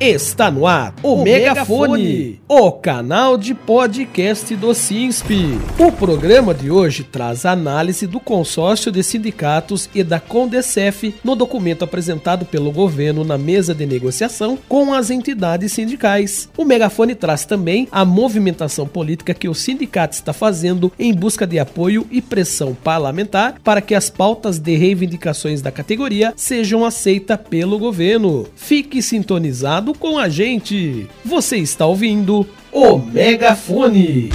Está 0.00 0.50
no 0.50 0.66
ar 0.66 0.92
o, 1.04 1.22
Megafone, 1.22 2.40
o 2.48 2.72
canal 2.72 3.38
de 3.38 3.54
podcast 3.54 4.54
do 4.56 4.74
SINSP. 4.74 5.56
O 5.78 5.92
programa 5.92 6.52
de 6.52 6.68
hoje 6.68 7.04
traz 7.04 7.46
análise 7.46 8.04
do 8.04 8.18
consórcio 8.18 8.90
de 8.90 9.04
sindicatos 9.04 9.88
e 9.94 10.02
da 10.02 10.18
Condecef 10.18 11.14
no 11.22 11.36
documento 11.36 11.84
apresentado 11.84 12.44
pelo 12.44 12.72
governo 12.72 13.22
na 13.22 13.38
mesa 13.38 13.72
de 13.72 13.86
negociação 13.86 14.58
com 14.68 14.92
as 14.92 15.10
entidades 15.10 15.72
sindicais. 15.72 16.48
O 16.56 16.64
Megafone 16.64 17.14
traz 17.14 17.44
também 17.44 17.86
a 17.92 18.04
movimentação 18.04 18.88
política 18.88 19.32
que 19.32 19.48
o 19.48 19.54
sindicato 19.54 20.16
está 20.16 20.32
fazendo 20.32 20.92
em 20.98 21.14
busca 21.14 21.46
de 21.46 21.60
apoio 21.60 22.04
e 22.10 22.20
pressão 22.20 22.74
parlamentar 22.74 23.60
para 23.62 23.80
que 23.80 23.94
as 23.94 24.10
pautas 24.10 24.58
de 24.58 24.74
reivindicações 24.74 25.62
da 25.62 25.70
categoria 25.70 26.32
sejam 26.36 26.84
aceitas 26.84 27.38
pelo 27.48 27.78
governo. 27.78 28.46
Fique 28.56 29.00
sintonizado 29.00 29.83
com 29.92 30.16
a 30.16 30.28
gente. 30.28 31.08
Você 31.24 31.56
está 31.56 31.84
ouvindo 31.84 32.46
o 32.72 32.96
Megafone. 32.96 34.30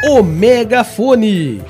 o 0.08 0.22
Megafone, 0.22 1.60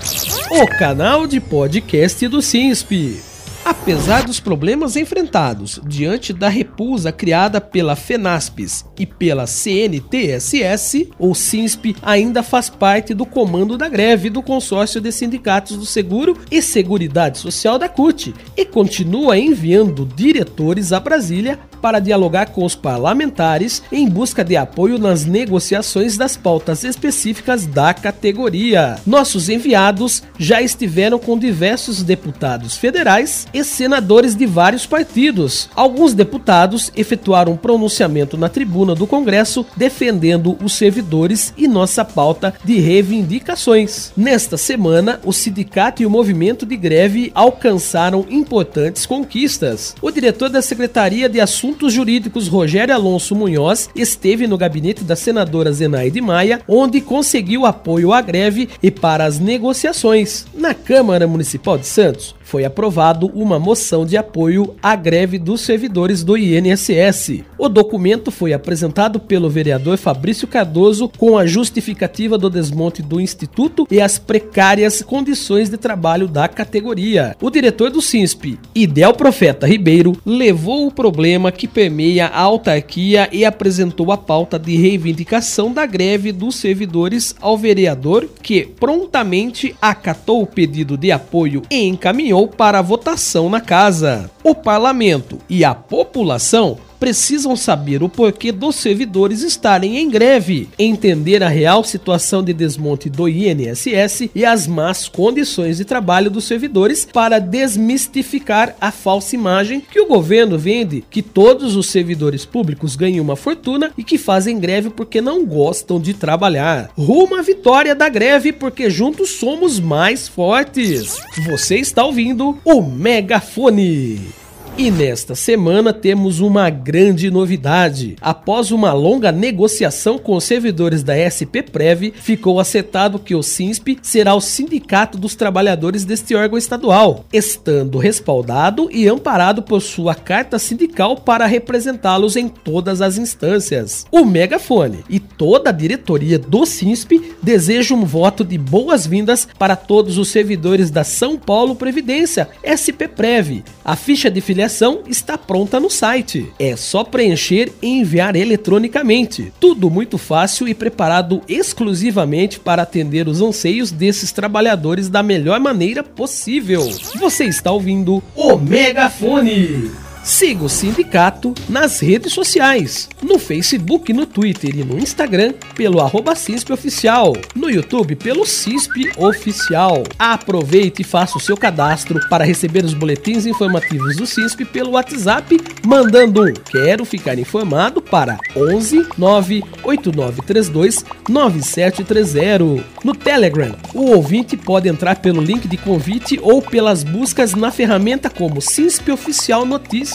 o 0.51 0.67
canal 0.79 1.27
de 1.27 1.41
podcast 1.41 2.29
do 2.29 2.43
SINSP. 2.43 3.30
Apesar 3.71 4.25
dos 4.25 4.41
problemas 4.41 4.97
enfrentados 4.97 5.81
diante 5.87 6.33
da 6.33 6.49
repulsa 6.49 7.13
criada 7.13 7.61
pela 7.61 7.95
FENASPES 7.95 8.85
e 8.99 9.07
pela 9.07 9.47
CNTSS, 9.47 11.09
o 11.17 11.33
SINSP 11.37 11.95
ainda 12.03 12.43
faz 12.43 12.69
parte 12.69 13.15
do 13.15 13.25
comando 13.25 13.79
da 13.79 13.89
greve 13.89 14.29
do 14.29 14.43
consórcio 14.43 15.01
de 15.01 15.13
sindicatos 15.13 15.77
do 15.77 15.87
Seguro 15.87 16.37
e 16.51 16.61
Seguridade 16.61 17.39
Social 17.39 17.79
da 17.79 17.89
CUT 17.89 18.35
e 18.57 18.65
continua 18.65 19.39
enviando 19.39 20.05
diretores 20.05 20.93
a 20.93 20.99
Brasília 20.99 21.57
para 21.81 21.99
dialogar 21.99 22.51
com 22.51 22.65
os 22.65 22.75
parlamentares 22.75 23.83
em 23.91 24.09
busca 24.09 24.45
de 24.45 24.57
apoio 24.57 24.99
nas 24.99 25.25
negociações 25.25 26.17
das 26.17 26.37
pautas 26.37 26.85
específicas 26.85 27.67
da 27.67 27.95
categoria. 27.95 28.97
Nossos 29.07 29.49
enviados 29.49 30.23
já 30.39 30.61
estiveram 30.61 31.19
com 31.19 31.39
diversos 31.39 32.03
deputados 32.03 32.77
federais 32.77 33.47
e 33.53 33.65
senadores 33.65 34.35
de 34.35 34.47
vários 34.47 34.87
partidos. 34.87 35.69
Alguns 35.75 36.15
deputados 36.15 36.93
efetuaram 36.97 37.53
um 37.53 37.57
pronunciamento 37.57 38.37
na 38.37 38.49
tribuna 38.49 38.95
do 38.95 39.07
Congresso 39.07 39.65
defendendo 39.77 40.57
os 40.63 40.75
servidores 40.75 41.53
e 41.57 41.67
nossa 41.67 42.05
pauta 42.05 42.55
de 42.65 42.79
reivindicações. 42.79 44.13
Nesta 44.17 44.57
semana, 44.57 45.21
o 45.25 45.33
sindicato 45.33 46.03
e 46.03 46.07
o 46.07 46.11
movimento 46.11 46.67
de 46.67 46.77
greve 46.77 47.31
alcançaram 47.35 48.27
importantes 48.31 49.07
conquistas. 49.07 49.95
O 50.03 50.11
diretor 50.11 50.49
da 50.49 50.63
Secretaria 50.63 51.29
de 51.29 51.41
Assuntos 51.41 51.70
Assuntos 51.71 51.93
Jurídicos 51.93 52.49
Rogério 52.49 52.93
Alonso 52.93 53.33
Munhoz 53.33 53.91
esteve 53.95 54.49
no 54.49 54.59
gabinete 54.59 55.05
da 55.05 55.15
senadora 55.15 55.73
Zenaide 55.73 56.21
Maia, 56.21 56.61
onde 56.67 57.01
conseguiu 57.01 57.65
apoio 57.65 58.13
à 58.13 58.21
greve 58.21 58.69
e 58.83 58.91
para 58.91 59.25
as 59.25 59.39
negociações. 59.39 60.47
Na 60.53 60.75
Câmara 60.75 61.29
Municipal 61.29 61.79
de 61.79 61.87
Santos, 61.87 62.35
foi 62.51 62.65
aprovado 62.65 63.31
uma 63.33 63.61
moção 63.61 64.05
de 64.05 64.17
apoio 64.17 64.75
à 64.83 64.97
greve 64.97 65.39
dos 65.39 65.61
servidores 65.61 66.25
do 66.25 66.37
INSS. 66.37 67.45
O 67.57 67.69
documento 67.69 68.33
foi 68.33 68.53
apresentado 68.53 69.21
pelo 69.21 69.49
vereador 69.49 69.97
Fabrício 69.97 70.49
Cardoso 70.49 71.09
com 71.17 71.39
a 71.39 71.47
justificativa 71.47 72.37
do 72.37 72.51
desmonte 72.51 73.03
do 73.03 73.21
instituto 73.21 73.87
e 73.89 74.01
as 74.01 74.19
precárias 74.19 75.01
condições 75.01 75.71
de 75.71 75.77
trabalho 75.77 76.27
da 76.27 76.49
categoria. 76.49 77.37
O 77.41 77.51
diretor 77.51 77.89
do 77.89 78.03
SINSP, 78.03 78.59
Idel 78.75 79.15
Profeta 79.15 79.65
Ribeiro, 79.65 80.17
levou 80.27 80.89
o 80.89 80.93
problema 80.93 81.53
que 81.61 81.69
permeia 81.69 82.29
a 82.29 82.41
autarquia 82.41 83.29
e 83.31 83.45
apresentou 83.45 84.11
a 84.11 84.17
pauta 84.17 84.59
de 84.59 84.77
reivindicação 84.77 85.71
da 85.71 85.85
greve 85.85 86.33
dos 86.33 86.55
servidores 86.55 87.37
ao 87.39 87.59
vereador, 87.59 88.27
que 88.43 88.63
prontamente 88.65 89.77
acatou 89.79 90.41
o 90.41 90.47
pedido 90.47 90.97
de 90.97 91.13
apoio 91.13 91.61
e 91.71 91.87
encaminhou 91.87 92.49
para 92.49 92.81
votação 92.81 93.51
na 93.51 93.61
casa. 93.61 94.31
O 94.43 94.55
parlamento 94.55 95.37
e 95.51 95.63
a 95.63 95.75
população 95.75 96.79
precisam 97.01 97.57
saber 97.57 98.03
o 98.03 98.09
porquê 98.09 98.53
dos 98.53 98.77
servidores 98.77 99.43
estarem 99.43 99.99
em 99.99 100.11
greve, 100.11 100.69
entender 100.79 101.43
a 101.43 101.49
real 101.49 101.83
situação 101.83 102.45
de 102.45 102.53
desmonte 102.53 103.09
do 103.09 103.27
INSS 103.27 104.29
e 104.35 104.45
as 104.45 104.67
más 104.67 105.09
condições 105.09 105.79
de 105.79 105.85
trabalho 105.87 106.31
dos 106.31 106.45
servidores 106.45 107.09
para 107.11 107.39
desmistificar 107.39 108.77
a 108.79 108.93
falsa 108.93 109.35
imagem 109.35 109.81
que 109.81 109.99
o 109.99 110.07
governo 110.07 110.59
vende 110.59 111.03
que 111.11 111.23
todos 111.23 111.75
os 111.75 111.87
servidores 111.87 112.45
públicos 112.45 112.95
ganham 112.95 113.25
uma 113.25 113.37
fortuna 113.37 113.91
e 113.97 114.05
que 114.05 114.19
fazem 114.19 114.61
greve 114.61 114.91
porque 114.91 115.23
não 115.23 115.47
gostam 115.47 115.99
de 115.99 116.13
trabalhar. 116.13 116.91
Rumo 116.99 117.37
à 117.37 117.43
vitória 117.43 117.95
da 117.95 118.09
greve 118.09 118.53
porque 118.53 118.91
juntos 118.91 119.31
somos 119.31 119.81
mais 119.81 120.29
fortes. 120.29 121.17
Você 121.47 121.77
está 121.77 122.05
ouvindo 122.05 122.59
o 122.63 122.83
Megafone. 122.83 124.40
E 124.81 124.91
nesta 124.91 125.35
semana 125.35 125.93
temos 125.93 126.41
uma 126.41 126.71
grande 126.71 127.31
novidade. 127.31 128.17
Após 128.19 128.71
uma 128.71 128.95
longa 128.95 129.31
negociação 129.31 130.19
com 130.19 130.35
os 130.35 130.45
servidores 130.45 131.03
da 131.03 131.13
SP 131.21 131.61
Prev, 131.61 132.15
ficou 132.15 132.59
acertado 132.59 133.19
que 133.19 133.35
o 133.35 133.43
SINSP 133.43 133.99
será 134.01 134.35
o 134.35 134.41
sindicato 134.41 135.19
dos 135.19 135.35
trabalhadores 135.35 136.07
deste 136.07 136.35
órgão 136.35 136.57
estadual, 136.57 137.27
estando 137.31 137.99
respaldado 137.99 138.89
e 138.91 139.07
amparado 139.07 139.63
por 139.63 139.83
sua 139.83 140.15
carta 140.15 140.59
sindical 140.59 141.15
para 141.15 141.45
representá-los 141.45 142.35
em 142.35 142.49
todas 142.49 143.03
as 143.03 143.19
instâncias. 143.19 144.07
O 144.11 144.25
Megafone 144.25 145.05
e 145.11 145.21
toda 145.21 145.69
a 145.69 145.75
diretoria 145.75 146.39
do 146.39 146.65
SINSP 146.65 147.35
desejam 147.43 147.99
um 147.99 148.07
voto 148.07 148.43
de 148.43 148.57
boas-vindas 148.57 149.47
para 149.59 149.77
todos 149.77 150.17
os 150.17 150.29
servidores 150.29 150.91
da 150.91 151.05
São 151.05 151.37
Paulo 151.37 151.77
Previdência, 151.77 152.49
SP 152.65 153.07
Prev. 153.07 153.63
A 153.85 153.95
ficha 153.95 154.31
de 154.31 154.41
filiação 154.41 154.70
está 155.07 155.37
pronta 155.37 155.81
no 155.81 155.91
site. 155.91 156.53
É 156.59 156.77
só 156.77 157.03
preencher 157.05 157.73
e 157.83 157.89
enviar 157.89 158.37
eletronicamente. 158.37 159.53
Tudo 159.59 159.91
muito 159.91 160.17
fácil 160.17 160.69
e 160.69 160.75
preparado 160.75 161.43
exclusivamente 161.49 162.61
para 162.61 162.83
atender 162.83 163.29
os 163.29 163.41
anseios 163.41 163.91
desses 163.91 164.33
trabalhadores 164.33 165.09
da 165.09 165.23
melhor 165.23 165.59
maneira 165.61 166.03
possível. 166.03 166.83
Você 167.17 167.45
está 167.45 167.71
ouvindo 167.71 168.23
o 168.35 168.57
Megafone. 168.57 169.91
Siga 170.23 170.65
o 170.65 170.69
sindicato 170.69 171.55
nas 171.67 172.01
redes 172.01 172.35
sociais, 172.35 173.09
no 173.23 173.39
Facebook, 173.39 174.13
no 174.13 174.27
Twitter 174.27 174.77
e 174.77 174.85
no 174.85 174.99
Instagram 174.99 175.55
pelo 175.75 175.99
arroba 175.99 176.35
CISP 176.35 176.73
Oficial, 176.73 177.33
no 177.55 177.71
YouTube 177.71 178.15
pelo 178.17 178.45
CISP 178.45 179.11
Oficial. 179.17 180.05
Aproveite 180.19 181.01
e 181.01 181.05
faça 181.05 181.39
o 181.39 181.41
seu 181.41 181.57
cadastro 181.57 182.21
para 182.29 182.45
receber 182.45 182.85
os 182.85 182.93
boletins 182.93 183.47
informativos 183.47 184.17
do 184.17 184.27
CISP 184.27 184.67
pelo 184.67 184.91
WhatsApp, 184.91 185.59
mandando 185.87 186.45
um 186.45 186.53
Quero 186.53 187.05
ficar 187.07 187.39
informado 187.39 188.03
para 188.03 188.39
11 188.55 189.09
98932 189.17 191.05
9730. 191.29 192.85
No 193.03 193.15
Telegram, 193.15 193.75
o 193.95 194.11
ouvinte 194.11 194.55
pode 194.55 194.87
entrar 194.87 195.17
pelo 195.17 195.41
link 195.41 195.67
de 195.67 195.79
convite 195.79 196.39
ou 196.43 196.61
pelas 196.61 197.03
buscas 197.03 197.55
na 197.55 197.71
ferramenta 197.71 198.29
como 198.29 198.61
CISP 198.61 199.11
Oficial 199.11 199.65
Notícias 199.65 200.10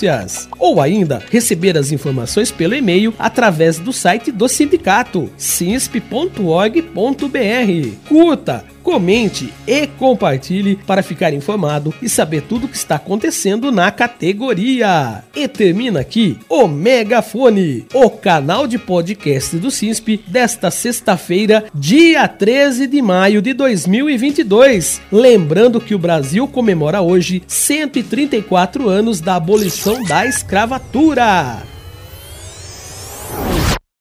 Ou 0.59 0.81
ainda, 0.81 1.21
receber 1.31 1.77
as 1.77 1.91
informações 1.91 2.51
pelo 2.51 2.75
e-mail 2.75 3.13
através 3.17 3.79
do 3.79 3.93
site 3.93 4.31
do 4.31 4.47
sindicato, 4.47 5.29
cinsp.org.br. 5.37 6.89
Curta, 8.07 8.65
comente 8.85 9.51
e 9.65 9.87
compartilhe 9.87 10.75
para 10.85 11.01
ficar 11.01 11.33
informado 11.33 11.91
e 12.03 12.07
saber 12.07 12.43
tudo 12.43 12.67
o 12.67 12.69
que 12.69 12.77
está 12.77 12.97
acontecendo 12.97 13.71
na 13.71 13.89
categoria. 13.89 15.23
E 15.35 15.47
termina 15.47 16.01
aqui 16.01 16.37
o 16.47 16.67
Megafone, 16.67 17.87
o 17.91 18.11
canal 18.11 18.67
de 18.67 18.77
podcast 18.77 19.57
do 19.57 19.71
SINSP 19.71 20.23
desta 20.27 20.69
sexta-feira, 20.69 21.65
dia 21.73 22.27
13 22.27 22.85
de 22.85 23.01
maio 23.01 23.41
de 23.41 23.53
2022. 23.53 25.01
Lembrando 25.11 25.81
que 25.81 25.95
o 25.95 25.99
Brasil 25.99 26.47
comemora 26.47 27.01
hoje 27.01 27.41
134 27.47 28.87
anos 28.87 29.19
da 29.19 29.39
abolição 29.85 30.03
da 30.03 30.25
escravatura. 30.25 31.74